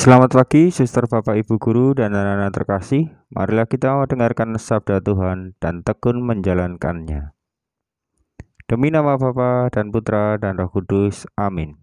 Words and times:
Selamat 0.00 0.32
pagi, 0.32 0.72
suster 0.72 1.04
Bapak 1.04 1.36
Ibu 1.44 1.60
Guru 1.60 1.92
dan 1.92 2.16
anak-anak 2.16 2.56
terkasih. 2.56 3.12
Marilah 3.36 3.68
kita 3.68 4.00
mendengarkan 4.00 4.56
sabda 4.56 5.04
Tuhan 5.04 5.60
dan 5.60 5.84
tekun 5.84 6.24
menjalankannya. 6.24 7.36
Demi 8.64 8.88
nama 8.88 9.20
Bapa 9.20 9.68
dan 9.68 9.92
Putra 9.92 10.40
dan 10.40 10.56
Roh 10.56 10.72
Kudus. 10.72 11.28
Amin. 11.36 11.76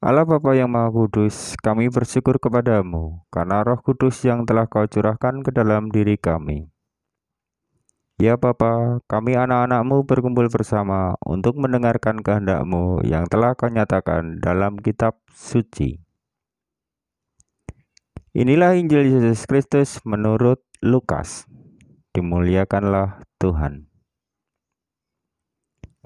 Allah 0.00 0.24
Bapa 0.24 0.56
yang 0.56 0.72
Maha 0.72 0.88
Kudus, 0.88 1.52
kami 1.60 1.92
bersyukur 1.92 2.40
kepadamu 2.40 3.28
karena 3.28 3.60
Roh 3.60 3.84
Kudus 3.84 4.16
yang 4.24 4.48
telah 4.48 4.64
Kau 4.64 4.88
curahkan 4.88 5.44
ke 5.44 5.52
dalam 5.52 5.92
diri 5.92 6.16
kami. 6.16 6.64
Ya 8.16 8.40
Bapa, 8.40 9.04
kami 9.04 9.36
anak-anakmu 9.36 10.08
berkumpul 10.08 10.48
bersama 10.48 11.12
untuk 11.28 11.60
mendengarkan 11.60 12.24
kehendakmu 12.24 13.04
yang 13.04 13.28
telah 13.28 13.52
kau 13.52 13.68
nyatakan 13.68 14.40
dalam 14.40 14.80
kitab 14.80 15.20
suci. 15.28 16.11
Inilah 18.32 18.80
Injil 18.80 19.12
Yesus 19.12 19.44
Kristus 19.44 20.00
menurut 20.08 20.64
Lukas. 20.80 21.44
Dimuliakanlah 22.16 23.20
Tuhan. 23.36 23.92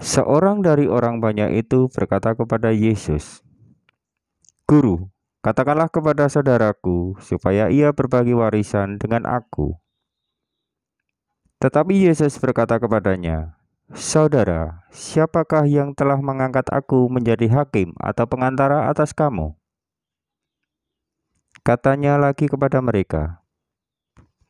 Seorang 0.03 0.59
dari 0.59 0.91
orang 0.91 1.23
banyak 1.23 1.55
itu 1.55 1.87
berkata 1.87 2.35
kepada 2.35 2.75
Yesus, 2.75 3.39
"Guru, 4.67 5.07
katakanlah 5.39 5.87
kepada 5.87 6.27
saudaraku 6.27 7.15
supaya 7.23 7.71
ia 7.71 7.95
berbagi 7.95 8.35
warisan 8.35 8.99
dengan 8.99 9.23
aku." 9.23 9.79
Tetapi 11.63 12.11
Yesus 12.11 12.35
berkata 12.43 12.75
kepadanya, 12.75 13.55
"Saudara, 13.95 14.83
siapakah 14.91 15.63
yang 15.63 15.95
telah 15.95 16.19
mengangkat 16.19 16.67
aku 16.75 17.07
menjadi 17.07 17.47
hakim 17.47 17.95
atau 18.03 18.27
pengantara 18.27 18.91
atas 18.91 19.15
kamu?" 19.15 19.55
Katanya 21.67 22.15
lagi 22.15 22.47
kepada 22.47 22.79
mereka, 22.79 23.43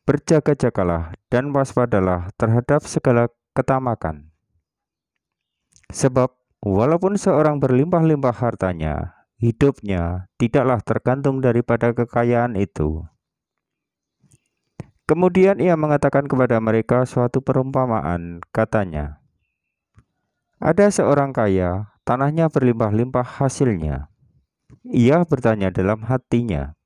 Berjaga-jagalah 0.06 1.18
dan 1.26 1.50
waspadalah 1.50 2.30
terhadap 2.38 2.86
segala 2.86 3.26
ketamakan. 3.58 4.30
Sebab 5.90 6.30
walaupun 6.62 7.18
seorang 7.18 7.58
berlimpah-limpah 7.58 8.38
hartanya, 8.38 9.26
hidupnya 9.42 10.30
tidaklah 10.38 10.78
tergantung 10.78 11.42
daripada 11.42 11.90
kekayaan 11.90 12.54
itu. 12.54 13.02
Kemudian 15.10 15.58
ia 15.58 15.74
mengatakan 15.74 16.30
kepada 16.30 16.62
mereka 16.62 17.02
suatu 17.02 17.42
perumpamaan, 17.42 18.46
katanya, 18.54 19.18
Ada 20.62 20.94
seorang 20.94 21.34
kaya, 21.34 21.90
tanahnya 22.06 22.46
berlimpah-limpah 22.46 23.42
hasilnya. 23.42 24.06
Ia 24.86 25.26
bertanya 25.26 25.74
dalam 25.74 26.06
hatinya, 26.06 26.77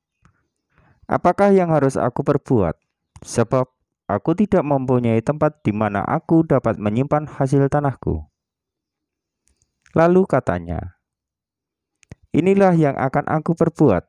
Apakah 1.10 1.50
yang 1.54 1.74
harus 1.74 1.98
aku 1.98 2.22
perbuat? 2.22 2.78
Sebab 3.22 3.66
aku 4.06 4.30
tidak 4.38 4.62
mempunyai 4.66 5.22
tempat 5.22 5.62
di 5.62 5.70
mana 5.70 6.02
aku 6.02 6.46
dapat 6.46 6.78
menyimpan 6.78 7.26
hasil 7.26 7.66
tanahku. 7.70 8.26
Lalu 9.92 10.24
katanya, 10.24 11.02
Inilah 12.32 12.72
yang 12.72 12.96
akan 12.96 13.28
aku 13.28 13.52
perbuat. 13.52 14.08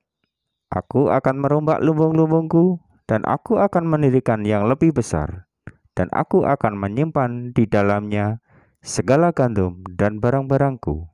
Aku 0.72 1.12
akan 1.12 1.44
merombak 1.44 1.84
lumbung-lumbungku, 1.84 2.80
dan 3.04 3.20
aku 3.28 3.60
akan 3.60 3.84
mendirikan 3.84 4.48
yang 4.48 4.64
lebih 4.64 4.96
besar, 4.96 5.52
dan 5.92 6.08
aku 6.16 6.48
akan 6.48 6.80
menyimpan 6.80 7.52
di 7.52 7.68
dalamnya 7.68 8.40
segala 8.80 9.36
gandum 9.36 9.84
dan 10.00 10.24
barang-barangku. 10.24 11.12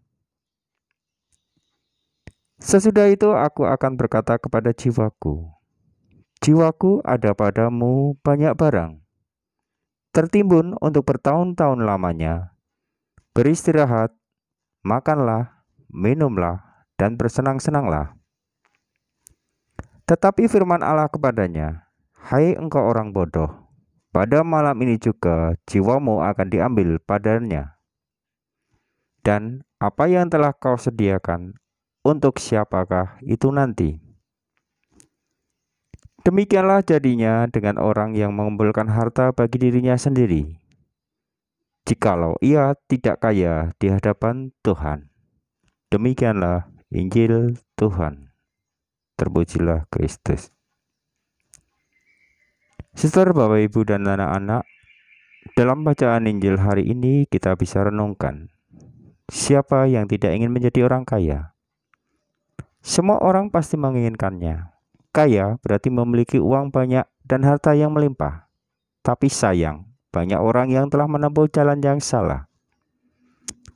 Sesudah 2.62 3.10
itu 3.10 3.34
aku 3.34 3.66
akan 3.66 3.98
berkata 3.98 4.38
kepada 4.38 4.70
jiwaku, 4.70 5.50
Jiwaku 6.40 7.04
ada 7.04 7.36
padamu 7.36 8.16
banyak 8.24 8.56
barang, 8.56 9.04
tertimbun 10.16 10.72
untuk 10.80 11.04
bertahun-tahun 11.04 11.84
lamanya. 11.84 12.56
Beristirahat, 13.36 14.16
makanlah, 14.80 15.68
minumlah, 15.92 16.64
dan 16.96 17.20
bersenang-senanglah. 17.20 18.16
Tetapi 20.08 20.48
firman 20.48 20.80
Allah 20.80 21.12
kepadanya, 21.12 21.92
Hai 22.16 22.56
engkau 22.56 22.88
orang 22.88 23.12
bodoh, 23.12 23.70
pada 24.16 24.40
malam 24.40 24.80
ini 24.80 24.96
juga 24.96 25.60
jiwamu 25.68 26.24
akan 26.24 26.48
diambil 26.48 27.04
padanya. 27.04 27.76
Dan 29.28 29.68
apa 29.76 30.08
yang 30.08 30.32
telah 30.32 30.56
kau 30.56 30.80
sediakan, 30.80 31.60
untuk 32.00 32.40
siapakah 32.40 33.20
itu 33.28 33.52
nanti? 33.52 34.09
Demikianlah 36.30 36.86
jadinya 36.86 37.50
dengan 37.50 37.82
orang 37.82 38.14
yang 38.14 38.38
mengumpulkan 38.38 38.86
harta 38.86 39.34
bagi 39.34 39.58
dirinya 39.58 39.98
sendiri, 39.98 40.62
jikalau 41.90 42.38
ia 42.38 42.78
tidak 42.86 43.26
kaya 43.26 43.74
di 43.82 43.90
hadapan 43.90 44.54
Tuhan. 44.62 45.10
Demikianlah 45.90 46.70
Injil 46.94 47.58
Tuhan. 47.74 48.30
Terpujilah 49.18 49.90
Kristus. 49.90 50.54
Sister, 52.94 53.34
Bapak, 53.34 53.66
Ibu, 53.66 53.90
dan 53.90 54.06
anak-anak, 54.06 54.70
dalam 55.58 55.82
bacaan 55.82 56.30
Injil 56.30 56.62
hari 56.62 56.94
ini 56.94 57.26
kita 57.26 57.58
bisa 57.58 57.82
renungkan 57.82 58.54
siapa 59.34 59.90
yang 59.90 60.06
tidak 60.06 60.38
ingin 60.38 60.54
menjadi 60.54 60.86
orang 60.86 61.10
kaya. 61.10 61.58
Semua 62.86 63.18
orang 63.18 63.50
pasti 63.50 63.82
menginginkannya, 63.82 64.78
Kaya 65.10 65.58
berarti 65.66 65.90
memiliki 65.90 66.38
uang 66.38 66.70
banyak 66.70 67.06
dan 67.26 67.42
harta 67.42 67.74
yang 67.74 67.90
melimpah. 67.94 68.46
Tapi 69.02 69.26
sayang, 69.26 69.90
banyak 70.14 70.38
orang 70.38 70.70
yang 70.70 70.90
telah 70.90 71.10
menempuh 71.10 71.50
jalan 71.50 71.82
yang 71.82 71.98
salah. 71.98 72.50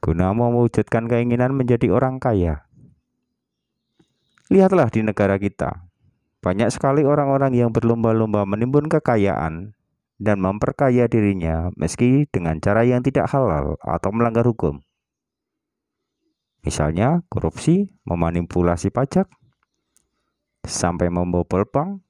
Guna 0.04 0.36
mewujudkan 0.36 1.08
keinginan 1.10 1.56
menjadi 1.56 1.90
orang 1.90 2.20
kaya. 2.22 2.68
Lihatlah 4.52 4.92
di 4.92 5.02
negara 5.02 5.40
kita. 5.40 5.90
Banyak 6.44 6.70
sekali 6.76 7.08
orang-orang 7.08 7.56
yang 7.56 7.72
berlomba-lomba 7.72 8.44
menimbun 8.44 8.92
kekayaan 8.92 9.72
dan 10.20 10.38
memperkaya 10.44 11.08
dirinya 11.08 11.72
meski 11.80 12.28
dengan 12.30 12.60
cara 12.60 12.84
yang 12.84 13.00
tidak 13.00 13.32
halal 13.32 13.80
atau 13.80 14.10
melanggar 14.12 14.44
hukum. 14.44 14.84
Misalnya 16.64 17.24
korupsi, 17.32 17.92
memanipulasi 18.04 18.92
pajak, 18.92 19.28
sampai 20.64 21.12
membobol 21.12 21.68
bank, 21.68 22.02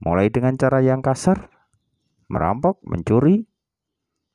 mulai 0.00 0.28
dengan 0.28 0.54
cara 0.60 0.84
yang 0.84 1.00
kasar, 1.00 1.48
merampok, 2.28 2.80
mencuri, 2.84 3.48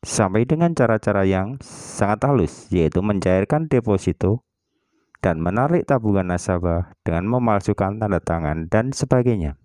sampai 0.01 0.47
dengan 0.47 0.71
cara-cara 0.73 1.25
yang 1.27 1.59
sangat 1.63 2.25
halus, 2.27 2.67
yaitu 2.73 3.03
mencairkan 3.03 3.67
deposito 3.67 4.43
dan 5.19 5.43
menarik 5.43 5.83
tabungan 5.83 6.31
nasabah 6.31 6.95
dengan 7.03 7.27
memalsukan 7.27 7.99
tanda 7.99 8.19
tangan 8.23 8.71
dan 8.71 8.95
sebagainya. 8.95 9.59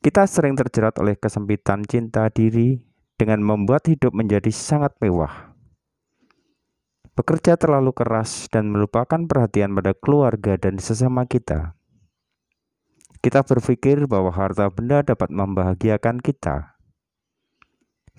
Kita 0.00 0.24
sering 0.24 0.54
terjerat 0.54 0.96
oleh 1.02 1.18
kesempitan 1.18 1.82
cinta 1.82 2.30
diri 2.30 2.78
dengan 3.18 3.42
membuat 3.42 3.90
hidup 3.90 4.14
menjadi 4.14 4.52
sangat 4.54 4.94
mewah. 5.02 5.55
Bekerja 7.16 7.56
terlalu 7.56 7.96
keras 7.96 8.44
dan 8.52 8.68
melupakan 8.68 9.16
perhatian 9.24 9.72
pada 9.72 9.96
keluarga 9.96 10.60
dan 10.60 10.76
sesama 10.76 11.24
kita. 11.24 11.72
Kita 13.24 13.40
berpikir 13.40 14.04
bahwa 14.04 14.28
harta 14.28 14.68
benda 14.68 15.00
dapat 15.00 15.32
membahagiakan 15.32 16.20
kita, 16.20 16.76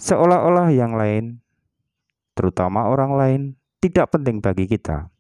seolah-olah 0.02 0.74
yang 0.74 0.98
lain, 0.98 1.46
terutama 2.34 2.90
orang 2.90 3.14
lain, 3.14 3.42
tidak 3.78 4.18
penting 4.18 4.42
bagi 4.42 4.66
kita. 4.66 5.14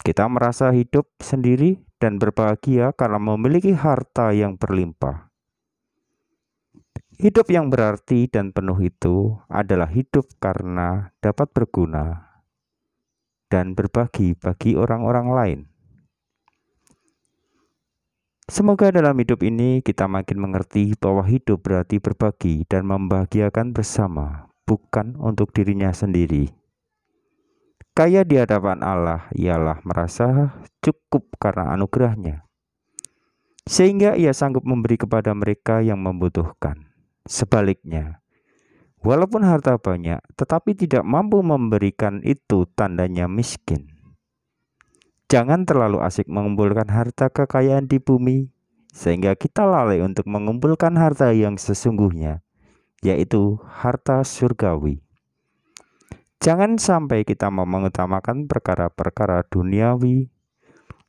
Kita 0.00 0.24
merasa 0.32 0.72
hidup 0.72 1.04
sendiri 1.20 1.84
dan 2.00 2.16
berbahagia 2.16 2.96
karena 2.96 3.20
memiliki 3.20 3.76
harta 3.76 4.32
yang 4.32 4.56
berlimpah. 4.56 5.28
Hidup 7.20 7.52
yang 7.52 7.68
berarti 7.68 8.24
dan 8.24 8.56
penuh 8.56 8.80
itu 8.80 9.36
adalah 9.52 9.92
hidup 9.92 10.32
karena 10.40 11.12
dapat 11.20 11.52
berguna 11.52 12.27
dan 13.48 13.72
berbagi 13.72 14.36
bagi 14.36 14.76
orang-orang 14.76 15.28
lain. 15.32 15.60
Semoga 18.48 18.88
dalam 18.88 19.12
hidup 19.20 19.44
ini 19.44 19.84
kita 19.84 20.08
makin 20.08 20.40
mengerti 20.40 20.96
bahwa 20.96 21.20
hidup 21.28 21.68
berarti 21.68 22.00
berbagi 22.00 22.64
dan 22.64 22.88
membahagiakan 22.88 23.76
bersama, 23.76 24.48
bukan 24.64 25.20
untuk 25.20 25.52
dirinya 25.52 25.92
sendiri. 25.92 26.48
Kaya 27.92 28.24
di 28.24 28.40
hadapan 28.40 28.80
Allah 28.80 29.28
ialah 29.36 29.84
merasa 29.84 30.56
cukup 30.80 31.28
karena 31.36 31.76
anugerahnya, 31.76 32.48
sehingga 33.68 34.16
ia 34.16 34.32
sanggup 34.32 34.64
memberi 34.64 34.96
kepada 34.96 35.36
mereka 35.36 35.84
yang 35.84 36.00
membutuhkan. 36.00 36.88
Sebaliknya, 37.28 38.24
walaupun 39.02 39.46
harta 39.46 39.78
banyak, 39.78 40.18
tetapi 40.34 40.74
tidak 40.74 41.06
mampu 41.06 41.40
memberikan 41.40 42.20
itu 42.26 42.66
tandanya 42.74 43.30
miskin. 43.30 43.88
Jangan 45.28 45.68
terlalu 45.68 46.00
asik 46.00 46.26
mengumpulkan 46.26 46.88
harta 46.88 47.28
kekayaan 47.28 47.84
di 47.84 48.00
bumi, 48.00 48.48
sehingga 48.90 49.36
kita 49.36 49.62
lalai 49.62 50.00
untuk 50.00 50.24
mengumpulkan 50.26 50.96
harta 50.96 51.30
yang 51.36 51.60
sesungguhnya, 51.60 52.40
yaitu 53.04 53.60
harta 53.68 54.24
surgawi. 54.24 55.04
Jangan 56.38 56.80
sampai 56.80 57.28
kita 57.28 57.50
mengutamakan 57.52 58.48
perkara-perkara 58.48 59.44
duniawi, 59.52 60.32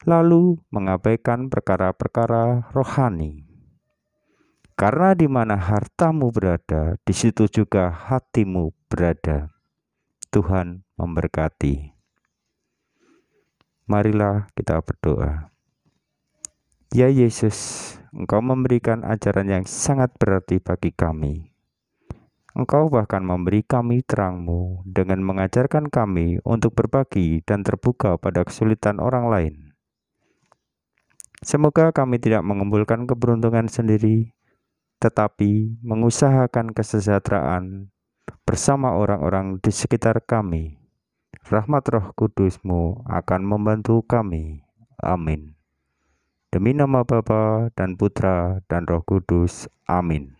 lalu 0.05 0.59
mengabaikan 0.69 1.47
perkara-perkara 1.49 2.69
rohani. 2.75 3.48
Karena 4.79 5.11
di 5.11 5.27
mana 5.27 5.59
hartamu 5.59 6.31
berada, 6.31 6.95
di 7.03 7.11
situ 7.11 7.51
juga 7.51 7.91
hatimu 7.91 8.71
berada. 8.87 9.51
Tuhan 10.31 10.87
memberkati. 10.95 11.91
Marilah 13.91 14.47
kita 14.55 14.79
berdoa. 14.79 15.51
Ya 16.95 17.11
Yesus, 17.11 17.99
Engkau 18.15 18.39
memberikan 18.39 19.03
ajaran 19.03 19.51
yang 19.51 19.65
sangat 19.67 20.15
berarti 20.15 20.63
bagi 20.63 20.95
kami. 20.95 21.51
Engkau 22.55 22.87
bahkan 22.87 23.19
memberi 23.19 23.67
kami 23.67 23.99
terangmu 24.07 24.87
dengan 24.87 25.19
mengajarkan 25.27 25.91
kami 25.91 26.39
untuk 26.47 26.79
berbagi 26.79 27.43
dan 27.43 27.67
terbuka 27.67 28.15
pada 28.15 28.47
kesulitan 28.47 29.03
orang 29.03 29.27
lain. 29.27 29.55
Semoga 31.43 31.91
kami 31.91 32.15
tidak 32.15 32.47
mengumpulkan 32.47 33.03
keberuntungan 33.03 33.67
sendiri, 33.67 34.38
tetapi 34.99 35.79
mengusahakan 35.83 36.75
kesejahteraan 36.75 37.91
bersama 38.43 38.95
orang-orang 38.95 39.59
di 39.59 39.71
sekitar 39.71 40.23
kami. 40.23 40.79
Rahmat 41.49 41.83
roh 41.89 42.07
kudusmu 42.13 43.07
akan 43.07 43.41
membantu 43.41 44.05
kami. 44.05 44.61
Amin. 44.99 45.59
Demi 46.49 46.73
nama 46.73 47.05
Bapa 47.05 47.69
dan 47.77 47.93
Putra 47.93 48.59
dan 48.65 48.89
Roh 48.89 49.05
Kudus. 49.05 49.69
Amin. 49.85 50.38